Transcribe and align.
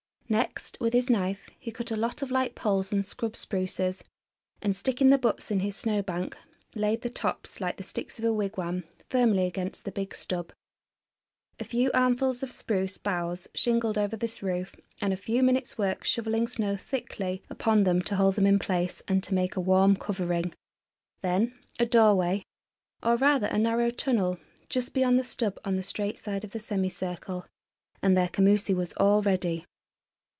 Next 0.45 0.79
with 0.79 0.93
his 0.93 1.09
knife 1.09 1.49
he 1.59 1.73
cut 1.73 1.91
a 1.91 1.97
lot 1.97 2.21
of 2.21 2.31
light 2.31 2.55
poles 2.55 2.93
and 2.93 3.03
scrub 3.03 3.35
spruces 3.35 4.01
and, 4.61 4.73
sticking 4.73 5.09
the 5.09 5.17
butts 5.17 5.51
in 5.51 5.59
his 5.59 5.75
snowbank, 5.75 6.37
laid 6.73 7.01
the 7.01 7.09
tops, 7.09 7.59
like 7.59 7.75
the 7.75 7.83
sticks 7.83 8.17
of 8.17 8.23
a 8.23 8.31
wigwam, 8.31 8.85
firmly 9.09 9.45
against 9.45 9.83
the 9.83 9.91
big 9.91 10.15
stub. 10.15 10.53
A 11.59 11.65
few 11.65 11.91
armfuls 11.93 12.43
of 12.43 12.53
spruce 12.53 12.97
boughs 12.97 13.49
shingled 13.53 13.97
over 13.97 14.15
this 14.15 14.41
roof, 14.41 14.73
and 15.01 15.11
a 15.11 15.17
few 15.17 15.43
minutes' 15.43 15.77
work 15.77 16.05
shoveling 16.05 16.47
snow 16.47 16.77
thickly 16.77 17.43
upon 17.49 17.83
them 17.83 18.01
to 18.03 18.15
hold 18.15 18.35
them 18.35 18.47
in 18.47 18.57
place 18.57 19.01
and 19.09 19.21
to 19.25 19.33
make 19.33 19.57
a 19.57 19.59
warm 19.59 19.97
covering; 19.97 20.53
then 21.21 21.59
a 21.77 21.85
doorway, 21.85 22.41
or 23.03 23.17
rather 23.17 23.47
a 23.47 23.57
narrow 23.57 23.89
tunnel, 23.91 24.37
just 24.69 24.93
beyond 24.93 25.17
the 25.17 25.25
stub 25.25 25.59
on 25.65 25.73
the 25.73 25.83
straight 25.83 26.17
side 26.17 26.45
of 26.45 26.51
the 26.51 26.59
semicircle, 26.59 27.45
and 28.01 28.15
their 28.15 28.29
commoosie 28.29 28.73
was 28.73 28.93
all 28.93 29.21
ready. 29.21 29.65